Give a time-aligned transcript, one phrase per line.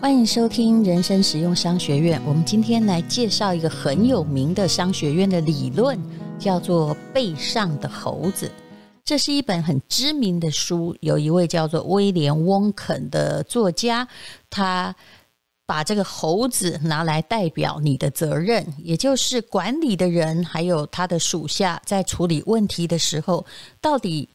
[0.00, 2.18] 欢迎收听人生实用商学院。
[2.24, 6.00] 我们今天来介绍一个很有名的商学院的理论，
[6.38, 8.50] 叫做“背上的猴子”。
[9.04, 14.08] 这是一本很知名的书，有一位叫做威廉·翁肯的作家，
[14.48, 14.96] 他
[15.66, 23.44] 把这个猴子拿来代表你的责任，也就是管理的人还有他的属下在处理问题的时候，
[23.82, 24.26] 到底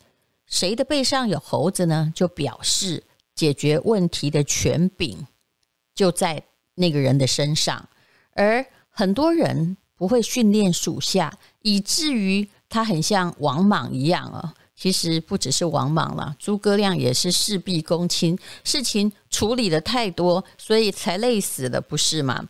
[0.45, 2.13] 谁的背上有猴子呢？
[2.13, 5.26] 就表示解决问题的权柄。
[5.95, 6.44] 就在
[6.76, 7.88] 那个人的身上，
[8.34, 14.54] 而很多人不会训练属下，以至于他很像王莽一样啊。
[14.76, 22.46] 其实不只是王莽了，诸葛亮也是事必躬亲，事情处理的太多，所以才累死了，不是吗？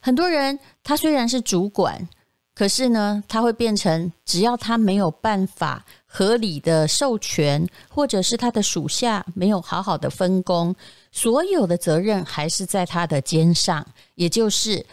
[0.00, 2.08] 很多人他虽然是主管。
[2.52, 5.82] 可是呢，他会变成，只要他没有办法
[6.12, 10.74] 合理的授权，或者是他的属下没有好好的分工，
[11.12, 14.84] 所有的责任还是在他的肩上，也就是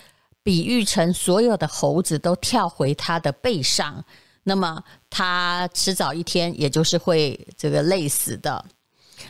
[0.43, 4.05] 比喻成所有的猴子都跳回他的背上，
[4.43, 8.63] 那么他迟早一天，也就是会这个累死的。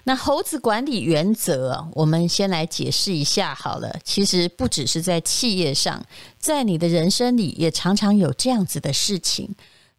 [0.03, 3.97] 那猴子管理原则，我们先来解释一下好了。
[4.03, 6.05] 其实不只是在企业上，
[6.37, 9.55] 在你的人生里也常常有这样子的事情。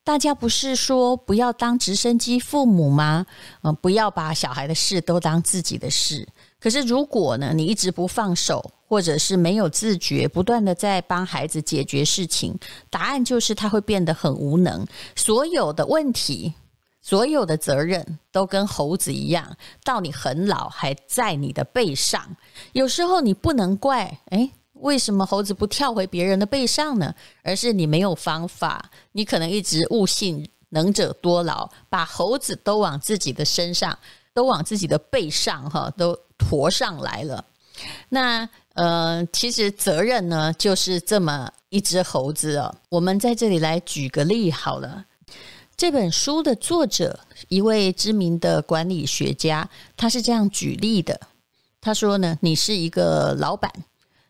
[0.08, 3.26] 大家不是说不要当直升机父母吗？
[3.60, 6.26] 嗯，不要把小孩的事都当自己的事。
[6.58, 16.54] 可是如果呢，你一直不放手，或者是没有自觉，不断的在帮孩子解决事情，答案就是他会变得很无能，所有的问题。
[17.02, 22.34] 所有的责任都跟猴子一样，到你很老还在你的背上。
[22.72, 24.50] 有时候你不能怪，诶，
[24.80, 27.14] 为什么猴子不跳回别人的背上呢？
[27.42, 33.98] 而是你没有方法，你可能一直误信能者多劳，把猴子都往自己的身上，
[34.32, 37.44] 都往自己的背上，哈，都驮上来了。
[38.08, 42.74] 那呃，其实责任呢，就是这么一只猴子哦。
[42.88, 45.04] 我们在这里来举个例好了。
[45.76, 51.20] 这本书的作者，一位知名的管理学家，他是这样举例的。
[51.80, 53.72] 他说呢，你是一个老板，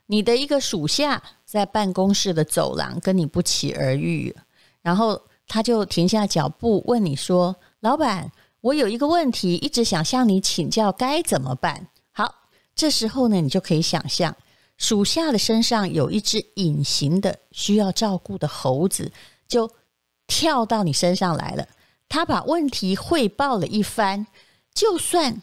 [0.08, 4.36] 你的一个属下在办公室的走廊跟你不期而遇，
[4.82, 12.34] 然后他就停下脚步问你说：“老板，我有一个问题，一直想向你请教，该怎么办？”好，
[12.74, 14.36] 这时候呢，你就可以想象，
[14.76, 19.10] 属下的身上有一只隐形的需要照顾的猴子，
[19.47, 19.70] 就。
[20.30, 21.66] 跳到你身上来了，
[22.06, 24.26] 他把问题汇报了一番。
[24.74, 25.41] 就算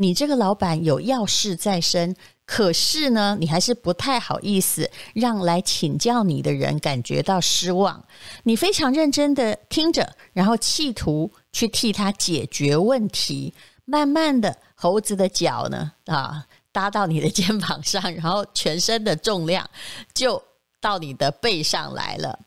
[0.00, 2.14] 你这个老板有要事在身，
[2.46, 8.04] 可是呢，你还是不太好意思让来请教你的人感觉到失望。
[8.44, 13.52] 你非常认真的听着，然后企图去替他解决问题。
[13.84, 19.68] 慢慢的，猴子的脚呢，啊，搭到你的肩膀上，然后全身的重量
[20.14, 20.40] 就
[20.80, 22.38] 到你的背上来了。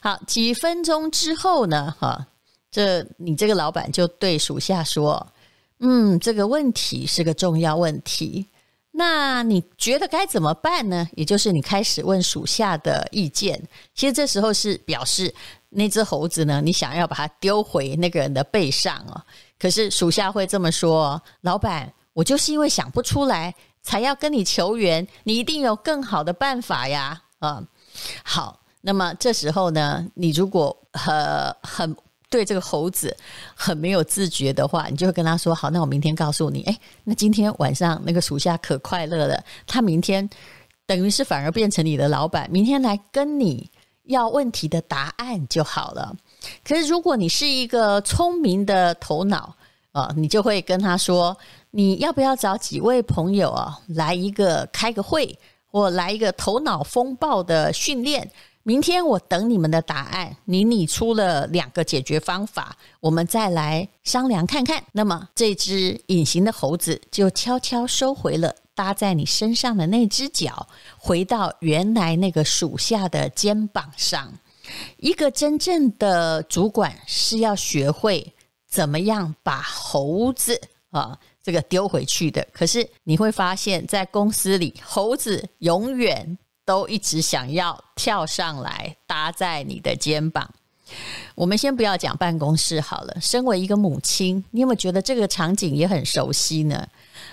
[0.00, 2.26] 好，几分钟之后呢，哈，
[2.70, 5.26] 这你这个老板就对属下说
[5.80, 8.46] ：“嗯，这个问题是个重要问题，
[8.90, 13.62] 那你觉得该怎么办呢？”也就是你开始问属下的意见。
[13.94, 15.34] 其实这时候是表示
[15.68, 19.20] 那只猴子呢，你想要把它丢回那个人的背上哦。
[19.58, 27.62] 可是属下会这么说：“老板，我就是因为想不出来，才要跟你求援，你一定有更好的办法呀。”啊，
[28.24, 28.60] 好。
[28.82, 31.96] 那么这时候呢，你如果很很
[32.28, 33.16] 对这个猴子
[33.54, 40.28] 很没有自觉的话，你就会跟他说：“好，那我明天告诉你。”诶，那今天晚上那个属下可快乐了，他明天
[40.86, 43.70] 等于是反而变成你的老板，明天来跟你
[44.04, 46.14] 要问题的答案就好了。
[46.64, 49.54] 可是如果你是一个聪明的头脑
[49.92, 51.36] 啊，你就会跟他说
[51.70, 55.38] ：“你要不要找几位朋友啊，来一个开个会，
[55.70, 58.28] 或来一个头脑风暴的训练？”
[58.68, 60.36] 明天我等你们的答案。
[60.44, 64.82] 你拟出了两个解决方法，我们再来商量看看。
[64.90, 70.66] 那么这只隐形的猴子就悄悄收回了搭在你身上的那只脚，
[70.98, 74.32] 回到原来那个属下的肩膀上。
[74.96, 78.34] 一个真正的主管是要学会
[78.68, 80.60] 怎么样把猴子
[80.90, 82.44] 啊这个丢回去的。
[82.52, 86.36] 可是你会发现在公司里，猴子永远。
[86.66, 90.50] 都一直想要跳上来搭在你的肩膀。
[91.34, 93.16] 我们先不要讲办公室好了。
[93.20, 96.86] 身为一个母亲，你有没有觉得这个场景也很熟悉呢？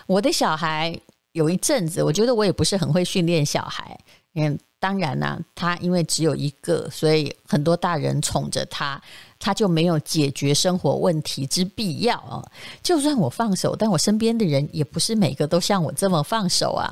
[0.07, 0.97] 我的小孩
[1.33, 3.99] 有一阵子，我觉得我也不是很会训练小孩。
[4.35, 8.99] 嗯，当然呢、他因为只有一个，所以很多大人宠着他，
[9.37, 12.43] 他就没有解决生活问题之必要啊。
[12.81, 16.91] 就算我放手，但我身边的人也不是每个都像我这么放手啊。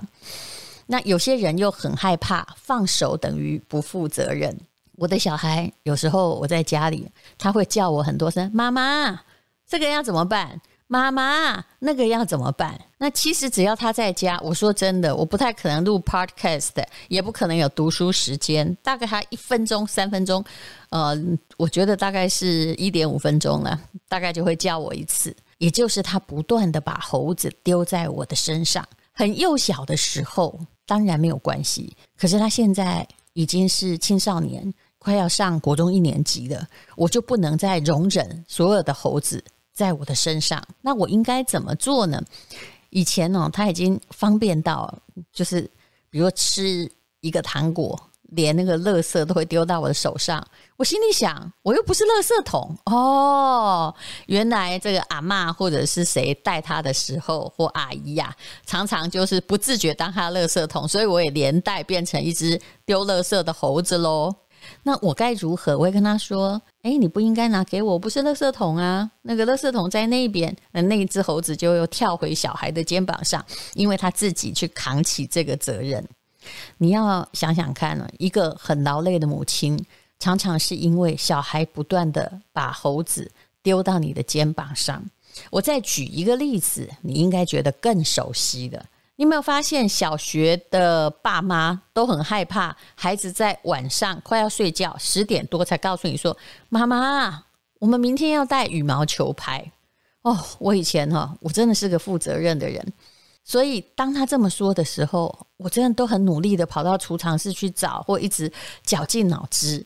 [0.91, 4.53] 那有些人又很害怕放手等于不负责任。
[4.97, 9.21] 我的小孩有时候我在家里，他会叫我很多声“妈妈”，
[9.65, 10.59] 这个要怎么办？
[10.87, 12.77] 妈妈，那个要怎么办？
[12.97, 16.71] 那其实只要他在家，我说真的，我不太可能录 podcast，
[17.07, 18.75] 也不可能有读书时间。
[18.83, 20.43] 大概他一分钟、三分钟，
[20.89, 21.17] 呃，
[21.55, 23.79] 我觉得大概是一点五分钟了，
[24.09, 25.33] 大概就会叫我一次。
[25.59, 28.85] 也就是他不断的把猴子丢在我的身上。
[29.13, 30.59] 很幼小的时候，
[30.91, 31.95] 当然没有关系。
[32.17, 36.67] 可是他现在已经是青少年，快要上国中一年级了，
[36.97, 39.41] 我就不能再容忍所有的猴子。
[39.73, 42.21] 在我的身上，那我应该怎么做呢？
[42.89, 44.93] 以前呢、哦，他已经方便到，
[45.31, 45.61] 就是
[46.09, 46.91] 比如吃
[47.21, 47.97] 一个糖果，
[48.31, 50.45] 连那个垃圾都会丢到我的手上。
[50.75, 53.93] 我心里想，我又不是垃圾桶哦。
[54.25, 58.35] 原来这个阿嬷或者是谁带他的时候，或阿姨呀、
[58.65, 64.35] 常常就是不自觉当他垃圾桶，所以我也连带变成一只丢垃圾的猴子喽。
[64.83, 65.75] 那我该如何？
[65.75, 69.09] 我会跟他说：“哎，你不应该拿给我，不是垃圾桶啊！
[69.23, 73.43] 那个垃圾桶在那边。”那那只猴子就又跳回小孩的肩膀上，
[73.73, 76.07] 因为他自己去扛起这个责任。
[76.77, 79.83] 你要想想看呢，一个很劳累的母亲，
[80.19, 83.31] 常常是因为小孩不断地把猴子
[83.63, 85.03] 丢到你的肩膀上。
[85.49, 88.85] 我再举一个例子，你应该觉得更熟悉的。
[89.15, 96.35] 你有没有发现，小学的爸妈都很害怕孩子在晚上快要睡觉十点多才告诉你说
[96.69, 97.43] ：“妈妈，
[97.79, 99.71] 我们明天要带羽毛球拍。”
[100.23, 102.93] 哦，我以前哈，我真的是个负责任的人，
[103.43, 108.51] 所以当他这么说的时候，我真的都很努力的跑到储藏室去找，或一直
[108.83, 109.85] 绞尽脑汁。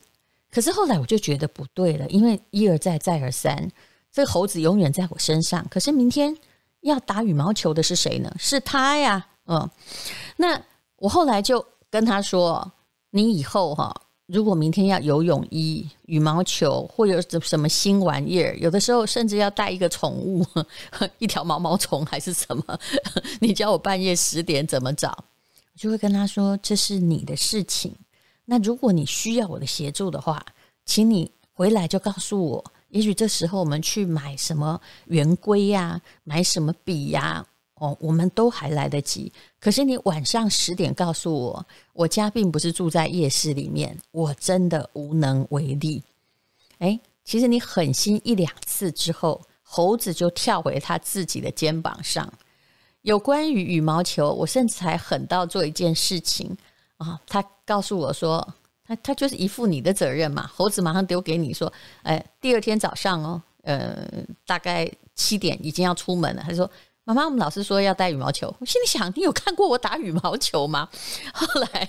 [0.50, 3.70] 可是后来我就觉得不对了，因为一而再，再而三，
[4.12, 5.66] 这猴子永远在我身上。
[5.70, 6.36] 可是明天。
[6.82, 8.32] 要打羽毛球的是谁呢？
[8.38, 9.68] 是他呀，嗯，
[10.36, 10.62] 那
[10.98, 12.70] 我后来就跟他说
[13.10, 13.92] ：“你以后哈，
[14.26, 20.44] 如果明天要游泳衣、羽毛球或有什么新玩意儿，有的时候甚至要带一个宠物，
[21.18, 22.78] 一条毛毛虫还是什么，
[23.40, 25.10] 你叫我半夜十点怎么找？
[25.72, 27.94] 我就会跟他说：这是你的事情。
[28.44, 30.44] 那如果你需要我的协助的话，
[30.84, 37.44] 请你回来就告诉我。”也许这时候我们去买什么圆规呀，买什么笔呀，
[37.74, 39.30] 哦，我们都还来得及。
[39.66, 46.00] 可是你晚上十点告诉我，我家并不是住在夜市里面，我真的无能为力。
[46.78, 52.32] 诶，其实你狠心一两次之后，猴子就跳回他自己的肩膀上。
[53.02, 56.56] 有关于羽毛球，我甚至还狠到做一件事情
[56.98, 58.54] 啊，他告诉我说。
[58.84, 61.72] 他他就是一负你的责任嘛，猴子马上丢给你说，
[62.04, 64.06] 哎，第二天早上哦，呃，
[64.46, 66.44] 大概七点已经要出门了。
[66.46, 66.70] 他说
[67.06, 70.88] ：“妈妈，我们老师说要带羽毛球。”我心里想：“你有看过我打羽毛球吗？”
[71.32, 71.88] 后来，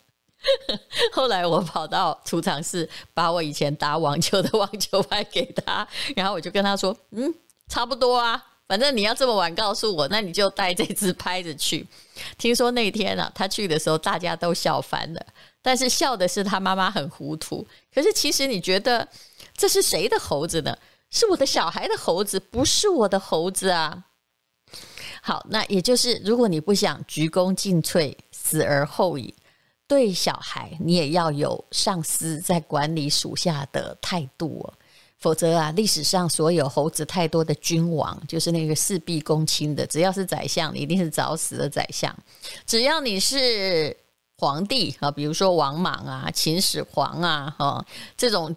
[1.12, 5.86] 后来我跑到储藏室，把我以前打网球的网球拍给他，
[6.16, 7.32] 然后我就跟他说：“嗯，
[7.68, 11.86] 差不多啊，反正你要这么晚告诉我，那你就带这只拍子去。”
[12.38, 15.26] 听说那天啊，他去的时候大家都笑翻了。
[15.60, 19.06] 但是笑的是他妈妈很糊涂，可是其实你觉得
[19.54, 20.74] 这是谁的猴子呢？
[21.10, 24.04] 是我的小孩的猴子，不是我的猴子啊。
[25.24, 29.32] 好，那也就是如果你不想鞠躬尽瘁，死而后已，
[29.86, 34.74] 对小孩你也要有上司在管理属下的态度哦，
[35.20, 42.12] 否则啊，历史上所有猴子太多的君王，就是那个事必躬亲的，只要是宰相，你一定是早死的宰相。
[42.66, 43.96] 只要你是。
[44.38, 47.86] 皇帝啊，比如说王莽啊、秦始皇啊，哈，
[48.16, 48.52] 这种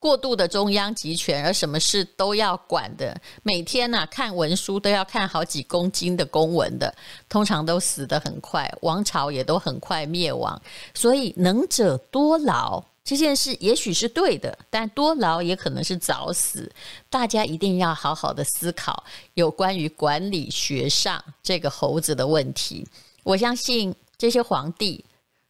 [0.00, 6.94] 过度的中央集权，而什么事都要管的，每天呢、啊、看文书都要看好几公斤的公文的，
[7.28, 10.60] 通常都死得很快，王朝也都很快灭亡。
[10.94, 16.70] 所以能者多劳这件事也许是对的，但多劳也可能是早死。
[17.10, 19.02] 大家一定要好好的思考
[19.34, 22.86] 有关于管理学上这个猴子的问题。
[23.24, 25.04] 我相信这些皇帝。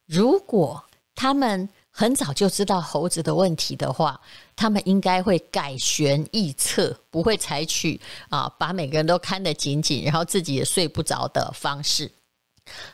[0.07, 4.21] 如果他们很早就知道猴子的问题的话，
[4.55, 12.09] 他们应该会改弦易辙，不会采取啊把每个人都看得紧紧，然后自己也睡不着的方式。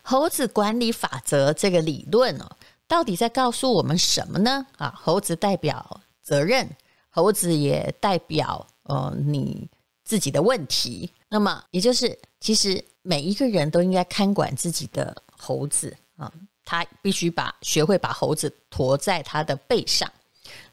[0.02, 2.58] 猴子管理法则这个理论哦，
[2.88, 4.66] 到底在告诉我们什么呢？
[4.78, 6.68] 啊，猴子代表责任，
[7.12, 9.70] 猴子也代表呃你
[10.04, 11.14] 自己的问题。
[11.30, 16.32] 那么也就是，其实每一个人都应该看管自己的猴子啊。
[16.66, 20.12] 他必须把学会把猴子驮在他的背上。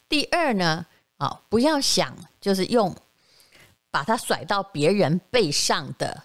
[0.09, 0.85] 第二呢，
[1.19, 2.95] 啊，不要想就是用
[3.91, 6.23] 把它甩到别人背上的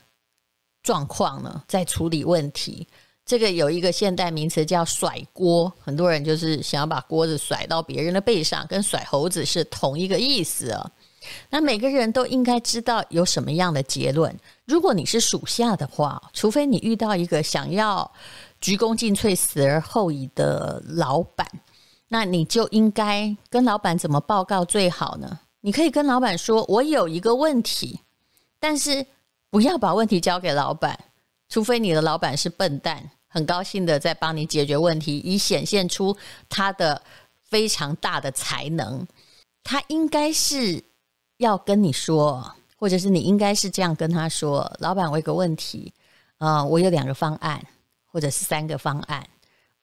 [0.82, 2.88] 状况呢，在处理问题。
[3.26, 10.90] 这个有一个现代名词叫甩锅，很多人就是想要把锅子甩到别人的背上，跟甩猴子是同一个意思啊。
[11.50, 14.34] 那每个人都应该知道有什么样的结论。
[14.64, 18.10] 如果你是属下的话，除非你遇到一个想要
[18.60, 21.48] 鞠躬尽瘁、死而后已的老板，
[22.08, 25.40] 那你就应该跟老板怎么报告最好呢？
[25.62, 28.00] 你可以跟老板说：“我有一个问题。”
[28.60, 29.06] 但是
[29.50, 30.98] 不要把问题交给老板，
[31.50, 36.16] 除非你的老板是笨蛋，很高兴的在帮你解决问题，以显现出
[36.50, 37.02] 他的
[37.44, 39.06] 非常大的才能。
[39.64, 40.84] 他应该是
[41.38, 45.94] 要跟你说，或者是你应该是这样跟他说：“老板，我有个问题，
[46.38, 47.62] 啊、我有两个方案，
[48.08, 49.28] 或者是三个方案，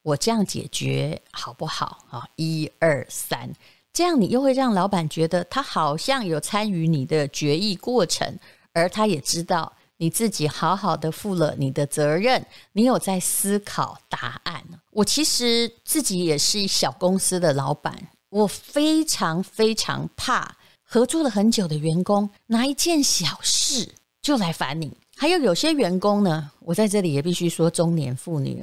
[0.03, 2.05] 我这样解决好不好？
[2.11, 3.53] 啊，一二三，
[3.93, 8.39] 这样你又会让老板觉得他好像有参与你的决议过程。”
[8.77, 14.65] 而他也知道你自己好好的负了你的责任，你有在思考答案。
[14.91, 24.97] 我其实自己也是一小公司的老板，我非常非常怕合作了很久的员工拿一件小事就来烦你。
[25.25, 28.63] 还有有些员工呢，我在这里也必须说，中年妇女，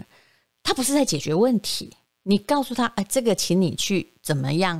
[0.61, 1.91] 她不是在解决问题，
[2.21, 4.79] 你告诉她，哎，这个请你去怎么样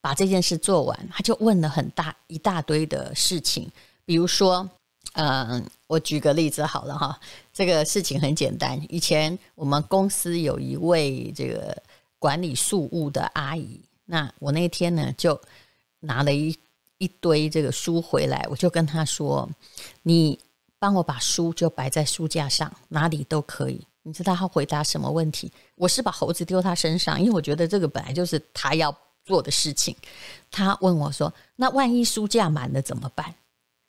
[0.00, 3.68] 把这件事做完，他就问了很大一大堆的事情。
[4.04, 4.70] 比如说，
[5.14, 7.18] 嗯，我举个例子好了哈，
[7.52, 8.80] 这个事情很简单。
[8.88, 11.76] 以前我们公司有一位这个
[12.20, 15.36] 管理庶务的阿姨，那我那天呢就
[15.98, 16.56] 拿了一
[16.98, 19.50] 一堆这个书回来，我就跟她说
[20.04, 20.38] ：“你
[20.78, 25.50] 帮我把书就摆在书架上，哪里都可以。”你知道他回答什么问题？
[25.74, 29.96] 我是把猴子丢他身上，因为我觉得这个本来就是他要做的事情。
[30.48, 33.34] 他问我说：“那万一书架满了怎么办？”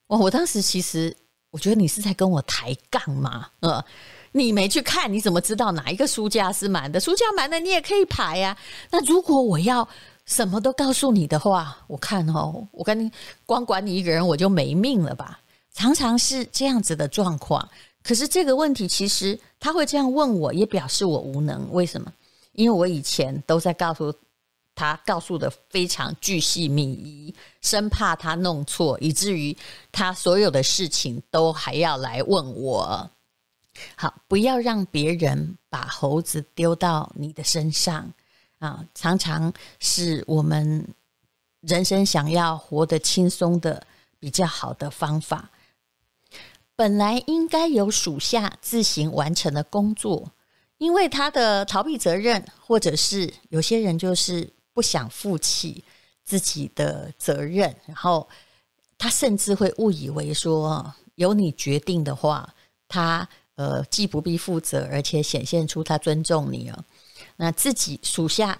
[0.07, 1.15] 我我当时其实
[1.51, 3.83] 我觉得你是在跟我抬杠嘛，呃，
[4.31, 6.99] 你没去看，你怎么知道哪一个书架是满的？
[6.99, 8.57] 书架满的你也可以排呀。
[8.89, 9.87] 那如果我要
[10.25, 13.11] 什么都告诉你的话，我看哦，我跟你
[13.45, 15.39] 光管你一个人我就没命了吧？
[15.77, 17.69] 常常是这样子的状况。
[18.01, 21.71] 可是这个问题其实他会这样问我，也表示我无能。
[21.71, 22.11] 为什么？
[22.53, 24.13] 因为我以前都在告诉。
[24.79, 29.57] 他告诉的非常巨细靡遗，生怕他弄错，以至于
[29.91, 33.09] 他所有的事情都还要来问我。
[33.95, 38.13] 好，不要让别人把猴子丢到你的身上
[38.59, 38.85] 啊！
[38.93, 40.87] 常常是我们
[41.61, 43.81] 人生想要活得轻松的
[44.19, 45.49] 比较好的方法。
[46.77, 50.31] 本来应该由属下自行完成的工作，
[50.77, 54.49] 因为他的逃避责任，或者是有些人就是。
[54.77, 55.83] 不想负起
[56.23, 58.29] 自己的责任，然后
[58.95, 62.47] 他甚至会误以为说由你决定的话，
[62.87, 66.85] 他呃既不必负责，而且显现出他尊重你啊。
[67.37, 68.55] 那自己属下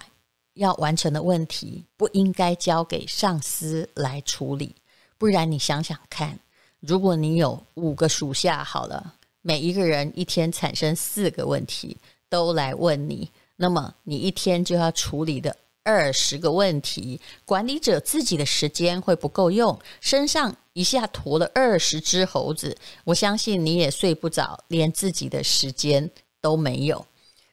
[0.54, 4.74] 要完成的问题，不应该交给上司来处理。
[5.18, 6.36] 不然你想想看，
[6.80, 11.96] 如果你有五个属下，好了，每一个人一天产生四个问题
[12.28, 15.56] 都来问你，那么你一天就要处理的。
[15.84, 26.10] 二十个问题，管理者自己的时间会不够用，身上一下驮了二十只猴子，我相信你也睡不着，连自己的时间
[26.42, 27.02] 都没有。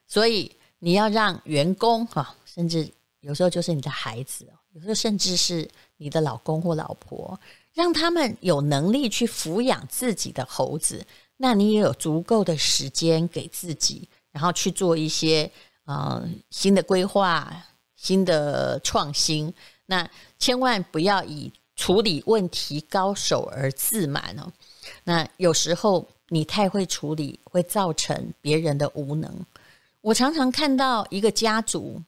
[0.05, 2.91] 所以你要让员工哈，甚至
[3.21, 5.65] 有时候就是你的孩子，有时候甚至是
[5.95, 7.39] 你的老公或老婆，
[7.75, 11.05] 让他们有能力去抚养自己的猴子，
[11.37, 15.51] 那你也有足够的时间给自己，然后去做一些
[15.85, 17.65] 呃新的规划。
[17.97, 19.51] 新的创新，
[19.87, 24.51] 那千万不要以处理问题高手而自满哦。
[25.05, 29.33] 那有时候你太会处理，会造成别人的无能。
[30.01, 31.99] 我常常看到一个家族，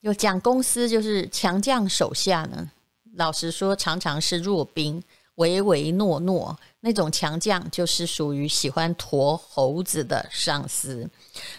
[0.00, 2.70] 有讲公司就是强将手下呢，
[3.16, 5.02] 老实说，常常是弱兵。
[5.36, 11.10] 唯唯诺诺那种强将，就是属于喜欢驮猴子的上司。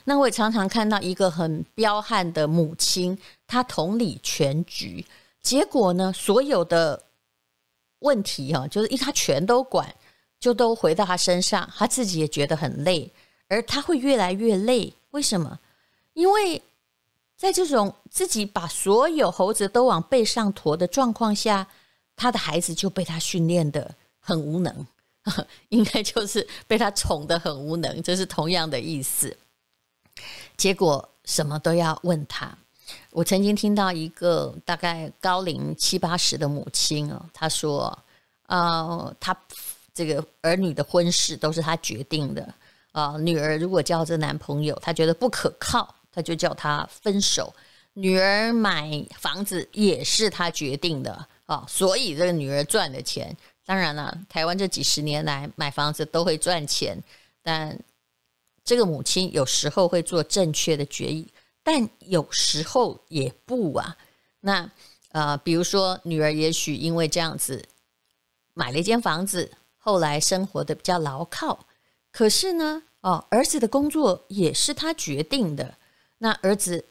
[0.05, 5.05] 那我也常常看到一个很彪悍的母亲，她统理全局，
[5.41, 7.03] 结果呢，所有的
[7.99, 9.93] 问题哈，就是一她全都管，
[10.39, 13.11] 就都回到她身上，她自己也觉得很累，
[13.49, 14.93] 而她会越来越累。
[15.11, 15.59] 为什么？
[16.13, 16.61] 因为
[17.37, 21.67] 在这种自己把所有猴子都往背上驮的状况下。
[22.17, 24.87] 他的孩子就被他训练得很无能，
[25.67, 29.35] 应该就是被他宠得很无能，这是同样的意思。
[30.55, 32.57] 结果什么都要问他。
[33.11, 37.99] 我曾经听到一个大概高龄七八十的母亲哦，她说
[38.47, 39.37] ：“呃，她
[39.93, 42.43] 这个儿女的婚事都是她决定的，
[42.93, 47.53] 啊、呃，女儿如果交这男朋友，她觉得不可靠，他就叫他分手。
[47.93, 56.97] 女儿买房子也是他决定的啊、所以这个女儿赚的钱，当然了，台湾这几十年来买房子都会赚钱，
[57.43, 57.79] 但
[58.63, 61.31] 这个母亲有时候会做正确的决议，
[61.61, 63.95] 但有时候也不啊。
[64.39, 64.69] 那
[65.11, 67.63] 呃，比如说女儿也许因为这样子
[68.55, 71.67] 买了一间房子，后来生活的比较牢靠。
[72.11, 75.77] 可是呢，哦，儿子的工作也是他决定的。
[76.17, 76.83] 那儿子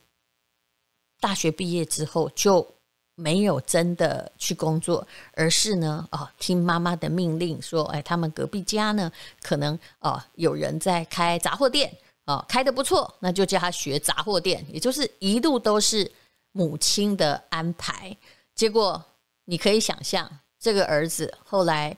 [1.20, 2.66] 大学毕业之后就
[3.14, 9.10] 没有真的去工作，而是呢，哦，听妈妈的命令说，哎，他们隔壁家呢，
[9.42, 16.10] 可能哦有人在开杂货店，哦，开的不错，那就叫他学杂货店，也就是一路都是
[16.52, 18.16] 母亲的安排。
[18.54, 19.02] 结果
[19.44, 21.96] 你可以想象，这个儿子后来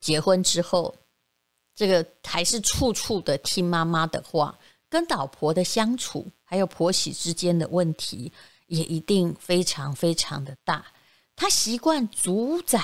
[0.00, 0.94] 结婚之后。
[1.76, 4.56] 这个还是处处的听妈妈的话，
[4.94, 8.32] 跟老婆的相处，还有婆媳之间的问题，
[8.68, 10.86] 也一定非常非常的大。
[11.34, 12.80] 他习惯主宰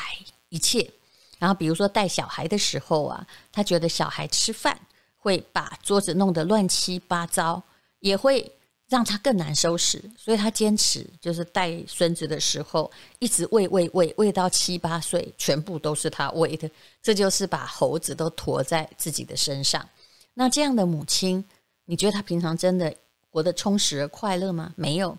[0.48, 0.90] 一切，
[1.38, 4.76] 然后比如说带小孩的时候啊，他觉得小孩吃饭
[5.16, 7.62] 会把桌子弄得乱七八糟，
[8.00, 8.52] 也会。
[8.90, 12.90] 让他更难收拾，所以他坚持就是带孙子的时候，
[13.20, 16.68] 一直喂喂喂喂到七八岁，全部都是他喂的。
[17.00, 19.88] 这就是把猴子都驮在自己的身上。
[20.34, 21.44] 那这样的母亲，
[21.90, 22.94] 你觉得他平常真的
[23.32, 24.72] 活得充实而快乐吗？
[24.76, 25.18] 没有，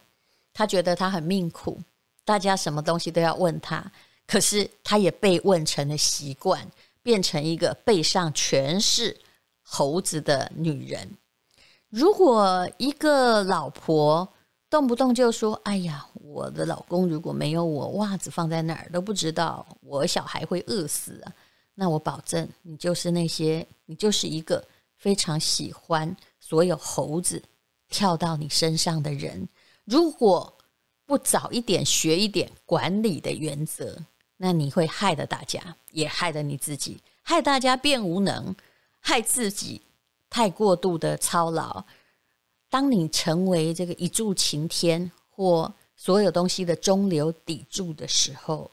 [0.53, 1.77] 他觉得他很命苦，
[2.23, 3.91] 大家什么东西都要问他，
[4.25, 6.65] 可是他也被问成了习惯，
[7.03, 9.19] 变成一个背上全是
[9.61, 11.05] 猴子的女人。
[11.89, 14.25] 如果一个老婆
[14.69, 21.33] 动不动就说：“哎呀，我的老公如果没有我，袜子放在哪儿都不知道，我小孩会饿死啊！”
[21.75, 26.15] 那我保证，你就是那些，你就是一个非常喜欢
[26.51, 27.41] 所有猴子
[27.87, 29.47] 跳到你身上的人。
[29.85, 30.53] 如果
[31.05, 33.97] 不早一点学一点管理的原则，
[34.35, 38.53] 那你会害了大家，也害了你自己，害大家变无能，
[38.99, 39.81] 害自己。
[40.29, 41.85] 太过度的操劳，
[42.69, 48.69] 当你成为这个一柱擎天或所有东西的中流砥柱的时候，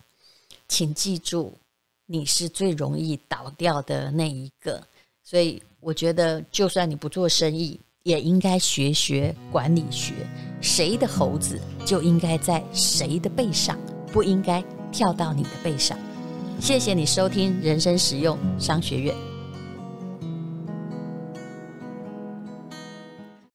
[0.67, 1.57] 请记住，
[2.07, 4.85] 你是最容易倒掉的那一个。
[5.31, 10.15] 所以，我觉得，就算你不做生意，也应该学学管理学。
[10.63, 13.79] 谁的猴子就应该在谁的背上，
[14.11, 15.99] 不应该跳到你的背上。
[16.59, 19.28] 谢谢你收听人生实用商学院。